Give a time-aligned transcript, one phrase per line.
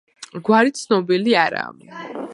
[0.47, 2.29] გვარი ცნობილი არაა.